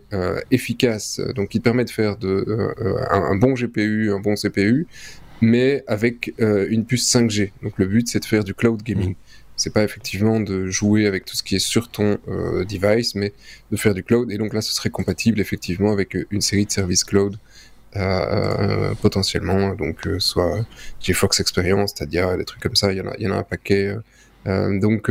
efficace, 0.50 1.20
donc 1.34 1.50
qui 1.50 1.60
permet 1.60 1.84
de 1.84 1.90
faire 1.90 2.16
un, 3.10 3.36
bon 3.36 3.52
GPU, 3.52 4.10
un 4.10 4.20
bon 4.20 4.34
CPU, 4.34 4.86
mais 5.42 5.84
avec 5.86 6.32
une 6.38 6.86
puce 6.86 7.06
5G. 7.14 7.52
Donc 7.62 7.74
le 7.76 7.84
but, 7.84 8.08
c'est 8.08 8.20
de 8.20 8.24
faire 8.24 8.44
du 8.44 8.54
cloud 8.54 8.82
gaming. 8.82 9.14
C'est 9.56 9.72
pas 9.72 9.84
effectivement 9.84 10.40
de 10.40 10.66
jouer 10.66 11.06
avec 11.06 11.24
tout 11.24 11.36
ce 11.36 11.42
qui 11.42 11.56
est 11.56 11.60
sur 11.60 11.88
ton 11.88 12.18
euh, 12.28 12.64
device, 12.64 13.14
mais 13.14 13.32
de 13.70 13.76
faire 13.76 13.94
du 13.94 14.02
cloud. 14.02 14.30
Et 14.32 14.38
donc 14.38 14.52
là, 14.52 14.60
ce 14.60 14.74
serait 14.74 14.90
compatible 14.90 15.40
effectivement 15.40 15.92
avec 15.92 16.16
une 16.30 16.40
série 16.40 16.66
de 16.66 16.72
services 16.72 17.04
cloud 17.04 17.36
euh, 17.96 18.00
euh, 18.00 18.94
potentiellement, 19.00 19.74
donc 19.74 20.08
euh, 20.08 20.18
soit 20.18 20.66
GeForce 21.00 21.38
Experience, 21.38 21.90
Stadia, 21.90 22.36
des 22.36 22.44
trucs 22.44 22.60
comme 22.60 22.74
ça. 22.74 22.92
Il 22.92 22.98
y 22.98 23.00
en 23.00 23.06
a, 23.06 23.14
il 23.18 23.24
y 23.24 23.28
en 23.28 23.32
a 23.32 23.36
un 23.36 23.44
paquet. 23.44 23.94
donc 24.44 25.10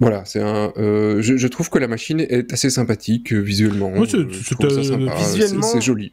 voilà, 0.00 0.24
c'est 0.24 0.42
un. 0.42 0.72
Euh, 0.76 1.22
je, 1.22 1.36
je, 1.36 1.48
trouve 1.48 1.70
que 1.70 1.78
la 1.78 1.86
machine 1.86 2.20
est 2.20 2.52
assez 2.52 2.68
sympathique 2.68 3.32
visuellement. 3.32 3.92
Oui, 3.94 4.08
c'est 4.08 5.80
joli. 5.80 6.12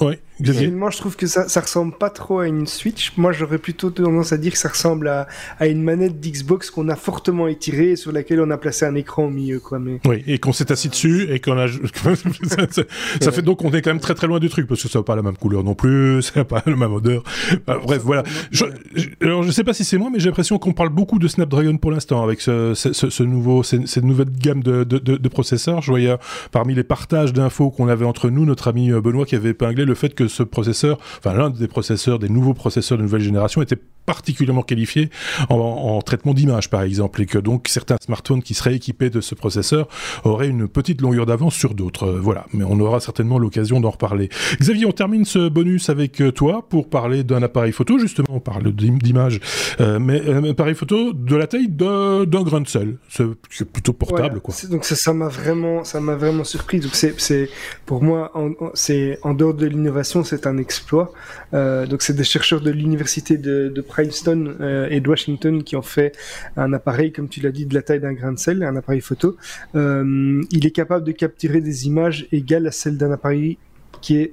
Ouais, 0.00 0.20
Visuellement, 0.40 0.90
je 0.90 0.98
trouve 0.98 1.16
que 1.16 1.26
ça, 1.26 1.48
ça 1.48 1.60
ressemble 1.60 1.96
pas 1.96 2.10
trop 2.10 2.38
à 2.38 2.46
une 2.46 2.66
Switch. 2.66 3.12
Moi, 3.16 3.32
j'aurais 3.32 3.58
plutôt 3.58 3.90
tendance 3.90 4.32
à 4.32 4.36
dire 4.36 4.52
que 4.52 4.58
ça 4.58 4.68
ressemble 4.68 5.08
à, 5.08 5.26
à 5.58 5.66
une 5.66 5.82
manette 5.82 6.20
d'Xbox 6.20 6.70
qu'on 6.70 6.88
a 6.88 6.96
fortement 6.96 7.48
étirée 7.48 7.90
et 7.90 7.96
sur 7.96 8.12
laquelle 8.12 8.40
on 8.40 8.50
a 8.50 8.56
placé 8.56 8.84
un 8.84 8.94
écran 8.94 9.24
au 9.24 9.30
milieu, 9.30 9.58
quoi. 9.58 9.80
Mais... 9.80 10.00
Oui, 10.06 10.22
et 10.26 10.38
qu'on 10.38 10.52
s'est 10.52 10.70
assis 10.70 10.88
dessus 10.88 11.26
et 11.30 11.40
qu'on 11.40 11.58
a. 11.58 11.66
ça, 12.44 12.66
ça, 12.70 12.82
ça 13.20 13.32
fait 13.32 13.42
donc 13.42 13.58
qu'on 13.58 13.72
est 13.72 13.82
quand 13.82 13.90
même 13.90 14.00
très 14.00 14.14
très 14.14 14.28
loin 14.28 14.38
du 14.38 14.48
truc 14.48 14.68
parce 14.68 14.82
que 14.82 14.88
ça 14.88 15.00
n'a 15.00 15.02
pas 15.02 15.16
la 15.16 15.22
même 15.22 15.36
couleur 15.36 15.64
non 15.64 15.74
plus, 15.74 16.22
ça 16.22 16.32
n'a 16.36 16.44
pas 16.44 16.62
la 16.64 16.76
même 16.76 16.92
odeur. 16.92 17.24
Bref, 17.66 18.02
voilà. 18.04 18.22
Je, 18.52 18.64
je, 18.94 19.08
alors, 19.22 19.42
je 19.42 19.50
sais 19.50 19.64
pas 19.64 19.74
si 19.74 19.84
c'est 19.84 19.98
moi, 19.98 20.10
mais 20.12 20.20
j'ai 20.20 20.26
l'impression 20.26 20.58
qu'on 20.58 20.72
parle 20.72 20.90
beaucoup 20.90 21.18
de 21.18 21.26
Snapdragon 21.26 21.78
pour 21.78 21.90
l'instant 21.90 22.22
avec 22.22 22.40
ce, 22.40 22.74
ce, 22.74 22.92
ce 22.92 23.22
nouveau, 23.24 23.64
cette 23.64 24.04
nouvelle 24.04 24.30
gamme 24.30 24.62
de, 24.62 24.84
de, 24.84 24.98
de, 24.98 25.16
de 25.16 25.28
processeurs. 25.28 25.82
Je 25.82 25.90
voyais 25.90 26.14
parmi 26.52 26.74
les 26.74 26.84
partages 26.84 27.32
d'infos 27.32 27.70
qu'on 27.70 27.88
avait 27.88 28.04
entre 28.04 28.30
nous, 28.30 28.44
notre 28.44 28.68
ami 28.68 28.92
Benoît 28.92 29.26
qui 29.26 29.34
avait 29.34 29.50
épinglé 29.50 29.84
le 29.88 29.94
fait 29.94 30.14
que 30.14 30.28
ce 30.28 30.42
processeur, 30.42 30.98
enfin 31.18 31.34
l'un 31.34 31.50
des 31.50 31.68
processeurs, 31.68 32.18
des 32.18 32.28
nouveaux 32.28 32.54
processeurs 32.54 32.98
de 32.98 33.02
nouvelle 33.02 33.22
génération 33.22 33.62
était 33.62 33.78
particulièrement 34.08 34.62
qualifié 34.62 35.10
en, 35.50 35.56
en 35.56 36.00
traitement 36.00 36.32
d'image 36.32 36.70
par 36.70 36.80
exemple 36.80 37.20
et 37.20 37.26
que 37.26 37.36
donc 37.36 37.68
certains 37.68 37.96
smartphones 38.00 38.42
qui 38.42 38.54
seraient 38.54 38.74
équipés 38.74 39.10
de 39.10 39.20
ce 39.20 39.34
processeur 39.34 39.86
auraient 40.24 40.48
une 40.48 40.66
petite 40.66 41.02
longueur 41.02 41.26
d'avance 41.26 41.54
sur 41.54 41.74
d'autres. 41.74 42.04
Euh, 42.04 42.18
voilà, 42.18 42.46
mais 42.54 42.64
on 42.64 42.80
aura 42.80 43.00
certainement 43.00 43.38
l'occasion 43.38 43.80
d'en 43.80 43.90
reparler. 43.90 44.30
Xavier, 44.60 44.86
on 44.86 44.92
termine 44.92 45.26
ce 45.26 45.50
bonus 45.50 45.90
avec 45.90 46.22
euh, 46.22 46.32
toi 46.32 46.64
pour 46.66 46.88
parler 46.88 47.22
d'un 47.22 47.42
appareil 47.42 47.72
photo 47.72 47.98
justement, 47.98 48.28
on 48.30 48.40
parle 48.40 48.72
d'image, 48.72 49.40
euh, 49.80 49.98
mais 49.98 50.26
un 50.26 50.44
appareil 50.44 50.74
photo 50.74 51.12
de 51.12 51.36
la 51.36 51.46
taille 51.46 51.68
d'un 51.68 52.24
grain 52.24 52.62
de 52.62 52.68
sel, 52.68 52.96
c'est 53.10 53.70
plutôt 53.70 53.92
portable 53.92 54.40
quoi. 54.40 54.54
Donc 54.70 54.86
ça 54.86 55.12
m'a 55.12 55.28
vraiment, 55.28 55.84
ça 55.84 56.00
m'a 56.00 56.16
vraiment 56.16 56.44
surpris. 56.44 56.80
Donc 56.80 56.94
c'est 56.94 57.50
pour 57.84 58.02
moi, 58.02 58.32
c'est 58.72 59.18
en, 59.22 59.30
en 59.30 59.34
dehors 59.34 59.52
de 59.52 59.66
l'innovation, 59.78 60.24
c'est 60.24 60.46
un 60.46 60.58
exploit. 60.58 61.12
Euh, 61.54 61.86
donc 61.86 62.02
c'est 62.02 62.14
des 62.14 62.24
chercheurs 62.24 62.60
de 62.60 62.70
l'université 62.70 63.38
de, 63.38 63.68
de 63.68 63.80
Princeton 63.80 64.56
euh, 64.60 64.88
et 64.90 65.00
de 65.00 65.08
Washington 65.08 65.62
qui 65.62 65.76
ont 65.76 65.82
fait 65.82 66.12
un 66.56 66.72
appareil, 66.72 67.12
comme 67.12 67.28
tu 67.28 67.40
l'as 67.40 67.50
dit, 67.50 67.66
de 67.66 67.74
la 67.74 67.82
taille 67.82 68.00
d'un 68.00 68.12
grain 68.12 68.32
de 68.32 68.38
sel, 68.38 68.62
un 68.62 68.76
appareil 68.76 69.00
photo. 69.00 69.36
Euh, 69.74 70.42
il 70.50 70.66
est 70.66 70.70
capable 70.70 71.04
de 71.04 71.12
capturer 71.12 71.60
des 71.60 71.86
images 71.86 72.26
égales 72.32 72.66
à 72.66 72.72
celles 72.72 72.98
d'un 72.98 73.12
appareil 73.12 73.58
qui 74.00 74.16
est 74.16 74.32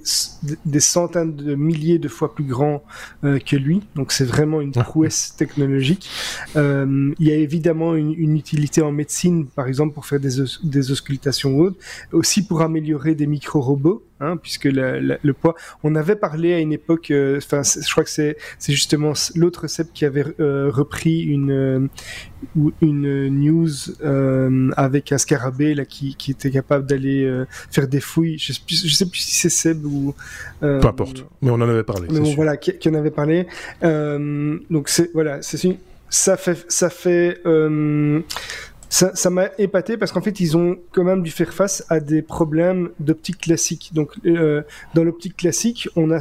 des 0.66 0.80
centaines 0.80 1.36
de 1.36 1.56
milliers 1.56 2.00
de 2.00 2.08
fois 2.08 2.34
plus 2.34 2.44
grand 2.44 2.84
euh, 3.24 3.40
que 3.40 3.56
lui. 3.56 3.82
Donc 3.96 4.12
c'est 4.12 4.25
vraiment 4.25 4.62
une 4.62 4.72
prouesse 4.72 5.36
technologique. 5.38 6.10
Euh, 6.56 7.14
il 7.20 7.28
y 7.28 7.32
a 7.32 7.36
évidemment 7.36 7.96
une, 7.96 8.14
une, 8.14 8.38
utilité 8.38 8.82
en 8.82 8.92
médecine, 8.92 9.48
par 9.48 9.68
exemple 9.68 9.94
pour 9.94 10.06
faire 10.06 10.20
des, 10.20 10.40
os 10.40 10.64
des 10.64 10.92
auscultations 10.92 11.58
hautes, 11.58 11.78
aussi 12.12 12.46
pour 12.46 12.62
améliorer 12.62 13.16
des 13.16 13.28
micro-robots. 13.28 14.04
Hein, 14.22 14.38
puisque 14.38 14.63
le, 14.63 15.34
poids, 15.34 15.55
on 15.84 15.93
avait 15.93 16.15
parlé 16.15 16.53
à 16.53 16.60
une 16.60 16.72
époque, 16.72 17.12
enfin, 17.36 17.60
euh, 17.60 17.81
je 17.86 17.91
crois 17.91 18.05
que 18.05 18.10
c'est 18.10 18.38
c'est 18.60 18.72
justement 18.72 19.12
l'autre 19.36 19.67
Seb 19.67 19.88
qui 19.93 20.05
avait 20.05 20.24
euh, 20.39 20.72
repris 20.72 21.19
une 21.19 21.51
euh, 21.51 22.69
une 22.79 23.27
news 23.27 23.67
avec 24.77 25.12
un 25.12 25.17
scarabée 25.17 25.75
là 25.75 25.84
qui, 25.84 26.15
qui 26.15 26.31
était 26.31 26.50
capable 26.50 26.86
d'aller 26.86 27.29
faire 27.69 27.89
des 27.89 28.00
fouilles. 28.00 28.38
Je 28.38 28.53
sais 28.53 28.62
plus, 28.65 28.88
je 28.88 28.95
sais 28.95 29.05
plus 29.05 29.19
si 29.19 29.36
c'est 29.36 29.50
Seb 29.50 29.86
ou 29.86 30.15
peu 30.62 30.79
importe, 30.86 31.25
mais 31.41 31.51
on 31.51 31.55
en 31.55 31.62
avait 31.67 31.84
parlé. 31.84 32.07
Mais 32.10 32.19
bon, 32.19 32.25
sûr. 32.25 32.36
voilà, 32.38 32.55
qui, 32.55 32.77
qui, 32.77 32.88
en 32.88 32.93
avait 32.93 33.12
parlé. 33.12 33.48
donc 33.81 34.88
c'est 34.88 35.12
voilà, 35.13 35.41
c'est 35.41 35.77
ça 36.10 36.38
fait 36.38 36.63
ça 36.69 36.89
fait 36.89 37.41
ça 38.89 39.30
m'a 39.30 39.50
épaté 39.58 39.98
parce 39.98 40.12
qu'en 40.12 40.22
fait 40.22 40.39
ils 40.39 40.56
ont 40.56 40.77
quand 40.92 41.04
même 41.04 41.24
dû 41.24 41.32
faire 41.32 41.54
face 41.54 41.86
à 41.89 42.00
des 42.00 42.22
problèmes 42.22 42.89
d'optique 43.00 43.39
classique. 43.39 43.92
Donc 43.94 44.12
euh, 44.25 44.62
dans 44.94 45.04
l'optique 45.04 45.38
classique, 45.38 45.89
on, 45.96 46.12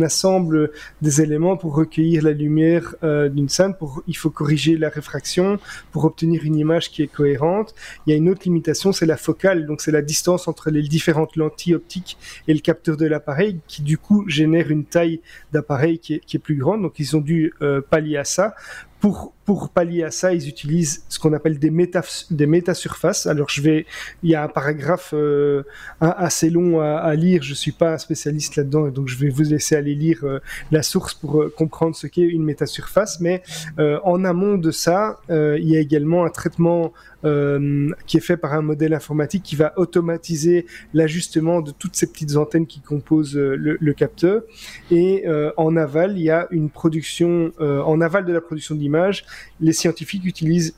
assemble 0.00 0.70
des 1.02 1.20
éléments 1.20 1.56
pour 1.56 1.74
recueillir 1.74 2.24
la 2.24 2.32
lumière 2.32 2.94
euh, 3.04 3.28
d'une 3.28 3.48
scène. 3.48 3.74
Il 4.06 4.16
faut 4.16 4.30
corriger 4.30 4.76
la 4.76 4.88
réfraction 4.88 5.58
pour 5.92 6.04
obtenir 6.04 6.44
une 6.44 6.56
image 6.56 6.90
qui 6.90 7.02
est 7.02 7.12
cohérente. 7.12 7.74
Il 8.06 8.10
y 8.10 8.14
a 8.14 8.16
une 8.16 8.28
autre 8.28 8.42
limitation, 8.44 8.92
c'est 8.92 9.06
la 9.06 9.16
focale. 9.16 9.66
Donc 9.66 9.80
c'est 9.80 9.92
la 9.92 10.02
distance 10.02 10.48
entre 10.48 10.70
les 10.70 10.82
différentes 10.82 11.36
lentilles 11.36 11.74
optiques 11.74 12.16
et 12.48 12.54
le 12.54 12.60
capteur 12.60 12.96
de 12.96 13.06
l'appareil 13.06 13.58
qui 13.68 13.82
du 13.82 13.98
coup 13.98 14.28
génère 14.28 14.70
une 14.70 14.84
taille 14.84 15.20
d'appareil 15.52 15.98
qui 15.98 16.14
est 16.14 16.38
plus 16.38 16.56
grande. 16.56 16.82
Donc 16.82 16.98
ils 16.98 17.16
ont 17.16 17.20
dû 17.20 17.52
euh, 17.62 17.80
pallier 17.80 18.16
à 18.16 18.24
ça 18.24 18.54
pour, 19.00 19.32
pour 19.46 19.70
pallier 19.70 20.04
à 20.04 20.10
ça, 20.10 20.32
ils 20.34 20.46
utilisent 20.48 21.02
ce 21.08 21.18
qu'on 21.18 21.32
appelle 21.32 21.58
des, 21.58 21.70
méta, 21.70 22.02
des 22.30 22.46
métasurfaces. 22.46 23.26
Alors, 23.26 23.48
je 23.48 23.62
vais, 23.62 23.86
il 24.22 24.30
y 24.30 24.34
a 24.34 24.44
un 24.44 24.48
paragraphe 24.48 25.14
euh, 25.14 25.62
assez 26.00 26.50
long 26.50 26.80
à, 26.80 26.96
à, 26.96 27.14
lire. 27.14 27.42
Je 27.42 27.54
suis 27.54 27.72
pas 27.72 27.94
un 27.94 27.98
spécialiste 27.98 28.56
là-dedans, 28.56 28.88
donc 28.88 29.08
je 29.08 29.16
vais 29.16 29.30
vous 29.30 29.42
laisser 29.42 29.74
aller 29.74 29.94
lire 29.94 30.20
euh, 30.24 30.38
la 30.70 30.82
source 30.82 31.14
pour 31.14 31.40
euh, 31.40 31.52
comprendre 31.56 31.96
ce 31.96 32.06
qu'est 32.06 32.22
une 32.22 32.44
métasurface. 32.44 33.20
Mais 33.20 33.42
euh, 33.78 33.98
en 34.04 34.22
amont 34.24 34.58
de 34.58 34.70
ça, 34.70 35.18
euh, 35.30 35.58
il 35.58 35.68
y 35.68 35.76
a 35.76 35.80
également 35.80 36.24
un 36.26 36.30
traitement 36.30 36.92
euh, 37.24 37.90
qui 38.06 38.16
est 38.16 38.20
fait 38.20 38.36
par 38.36 38.54
un 38.54 38.62
modèle 38.62 38.94
informatique 38.94 39.42
qui 39.42 39.56
va 39.56 39.72
automatiser 39.76 40.66
l'ajustement 40.94 41.60
de 41.60 41.70
toutes 41.70 41.96
ces 41.96 42.10
petites 42.10 42.36
antennes 42.36 42.66
qui 42.66 42.80
composent 42.80 43.36
euh, 43.36 43.56
le, 43.56 43.92
capteur. 43.92 44.42
Et 44.90 45.26
euh, 45.26 45.52
en 45.56 45.76
aval, 45.76 46.16
il 46.16 46.22
y 46.22 46.30
a 46.30 46.46
une 46.50 46.70
production, 46.70 47.52
euh, 47.60 47.82
en 47.82 48.00
aval 48.00 48.24
de 48.24 48.32
la 48.32 48.40
production 48.40 48.74
d'image, 48.74 49.24
les 49.60 49.72
scientifiques 49.72 50.24
utilisent 50.24 50.74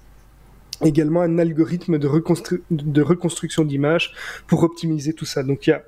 également 0.82 1.20
un 1.20 1.38
algorithme 1.38 1.98
de, 1.98 2.08
reconstru 2.08 2.62
de 2.70 3.02
reconstruction 3.02 3.64
d'image 3.64 4.12
pour 4.48 4.62
optimiser 4.64 5.12
tout 5.12 5.26
ça. 5.26 5.42
Donc 5.42 5.66
il 5.66 5.70
y 5.70 5.72
a 5.72 5.84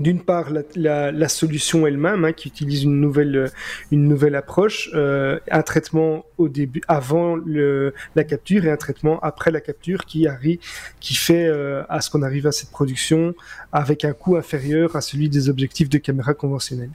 d'une 0.00 0.20
part 0.20 0.50
la, 0.74 1.28
solution 1.28 1.86
elle-même 1.86 2.24
hein, 2.24 2.32
qui 2.32 2.48
utilise 2.48 2.84
une 2.84 3.00
nouvelle 3.00 3.50
une 3.90 4.08
nouvelle 4.08 4.34
approche 4.34 4.90
euh, 4.94 5.38
un 5.50 5.62
traitement 5.62 6.24
au 6.38 6.48
début 6.48 6.82
avant 6.88 7.36
la 7.36 8.24
capture 8.24 8.64
et 8.64 8.70
un 8.70 8.76
traitement 8.76 9.18
après 9.20 9.50
la 9.50 9.60
capture 9.60 10.04
qui 10.04 10.26
arrive 10.26 10.58
qui 11.00 11.14
fait 11.14 11.46
euh, 11.46 11.82
à 11.88 12.00
ce 12.00 12.10
qu'on 12.10 12.22
arrive 12.22 12.46
à 12.46 12.52
cette 12.52 12.70
production 12.70 13.34
avec 13.72 14.04
un 14.04 14.12
coût 14.12 14.36
inférieur 14.36 14.96
à 14.96 15.00
celui 15.00 15.28
des 15.28 15.48
objectifs 15.48 15.88
de 15.88 15.98
caméra 15.98 16.34
conventionnels. 16.34 16.90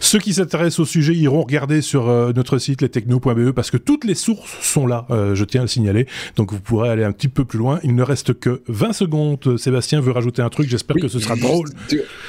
Ceux 0.00 0.18
qui 0.18 0.34
s'intéressent 0.34 0.80
au 0.80 0.84
sujet 0.84 1.14
iront 1.14 1.42
regarder 1.42 1.80
sur 1.82 2.08
euh, 2.08 2.32
notre 2.34 2.58
site 2.58 2.82
lestechno.be 2.82 3.52
parce 3.52 3.70
que 3.70 3.76
toutes 3.76 4.04
les 4.04 4.14
sources 4.14 4.56
sont 4.60 4.86
là, 4.86 5.06
euh, 5.10 5.34
je 5.34 5.44
tiens 5.44 5.62
à 5.62 5.64
le 5.64 5.68
signaler. 5.68 6.06
Donc 6.36 6.52
vous 6.52 6.60
pourrez 6.60 6.88
aller 6.88 7.04
un 7.04 7.12
petit 7.12 7.28
peu 7.28 7.44
plus 7.44 7.58
loin. 7.58 7.80
Il 7.82 7.94
ne 7.94 8.02
reste 8.02 8.38
que 8.38 8.62
20 8.68 8.92
secondes. 8.92 9.58
Sébastien 9.58 10.00
veut 10.00 10.12
rajouter 10.12 10.42
un 10.42 10.48
truc, 10.48 10.68
j'espère 10.68 10.96
que 10.96 11.08
ce 11.08 11.18
sera 11.18 11.36
drôle. 11.36 11.68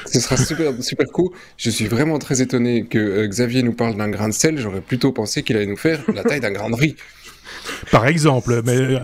Ce 0.05 0.19
sera 0.19 0.37
super, 0.37 0.71
super 0.81 1.07
cool. 1.07 1.31
Je 1.57 1.69
suis 1.69 1.87
vraiment 1.87 2.19
très 2.19 2.41
étonné 2.41 2.85
que 2.85 2.97
euh, 2.97 3.27
Xavier 3.27 3.63
nous 3.63 3.73
parle 3.73 3.95
d'un 3.97 4.09
grain 4.09 4.29
de 4.29 4.33
sel. 4.33 4.57
J'aurais 4.57 4.81
plutôt 4.81 5.11
pensé 5.11 5.43
qu'il 5.43 5.55
allait 5.55 5.65
nous 5.65 5.77
faire 5.77 5.99
la 6.13 6.23
taille 6.23 6.39
d'un 6.39 6.51
grain 6.51 6.69
de 6.69 6.75
riz. 6.75 6.95
Par 7.91 8.07
exemple, 8.07 8.61
mais 8.65 8.77
euh, 8.77 8.99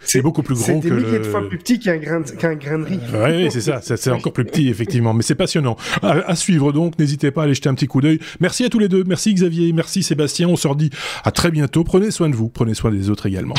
c'est 0.00 0.22
beaucoup, 0.22 0.42
plus 0.42 0.54
gros 0.54 0.80
que. 0.80 0.88
C'est 0.88 0.90
des 0.90 0.90
milliers 0.90 1.18
de 1.18 1.24
fois 1.24 1.46
plus 1.48 1.58
petit 1.58 1.78
qu'un 1.78 1.96
grain, 1.96 2.22
qu'un 2.22 2.54
grain 2.54 2.78
de 2.78 2.84
riz. 2.84 3.00
Oui, 3.14 3.50
c'est 3.50 3.60
ça. 3.60 3.80
C'est 3.82 4.10
encore 4.10 4.32
plus 4.32 4.44
petit, 4.44 4.68
effectivement. 4.68 5.14
Mais 5.14 5.22
c'est 5.22 5.34
passionnant. 5.34 5.76
À, 6.02 6.34
suivre 6.34 6.72
donc. 6.72 6.98
N'hésitez 6.98 7.30
pas 7.30 7.42
à 7.42 7.44
aller 7.44 7.54
jeter 7.54 7.68
un 7.68 7.74
petit 7.74 7.86
coup 7.86 8.00
d'œil. 8.00 8.18
Merci 8.40 8.64
à 8.64 8.68
tous 8.68 8.78
les 8.78 8.88
deux. 8.88 9.04
Merci 9.04 9.34
Xavier. 9.34 9.72
Merci 9.72 10.02
Sébastien. 10.02 10.48
On 10.48 10.56
se 10.56 10.68
redit 10.68 10.90
à 11.24 11.30
très 11.30 11.50
bientôt. 11.50 11.84
Prenez 11.84 12.10
soin 12.10 12.28
de 12.28 12.34
vous. 12.34 12.48
Prenez 12.48 12.74
soin 12.74 12.90
des 12.90 13.10
autres 13.10 13.26
également. 13.26 13.54